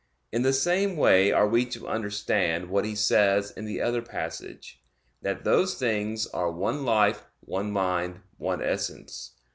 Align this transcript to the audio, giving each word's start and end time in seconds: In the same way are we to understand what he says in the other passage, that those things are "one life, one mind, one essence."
In 0.31 0.41
the 0.41 0.51
same 0.51 0.97
way 0.97 1.31
are 1.31 1.47
we 1.47 1.63
to 1.65 1.87
understand 1.87 2.71
what 2.71 2.85
he 2.85 2.95
says 2.95 3.51
in 3.51 3.65
the 3.65 3.81
other 3.81 4.01
passage, 4.01 4.81
that 5.21 5.43
those 5.43 5.75
things 5.75 6.25
are 6.25 6.49
"one 6.49 6.83
life, 6.85 7.25
one 7.41 7.69
mind, 7.71 8.21
one 8.37 8.63
essence." 8.63 9.33